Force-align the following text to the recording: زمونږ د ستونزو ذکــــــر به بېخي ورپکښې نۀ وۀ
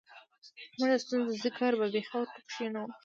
زمونږ 0.73 0.91
د 0.91 0.93
ستونزو 1.03 1.33
ذکــــــر 1.43 1.73
به 1.79 1.87
بېخي 1.93 2.17
ورپکښې 2.19 2.67
نۀ 2.73 2.81
وۀ 2.83 2.87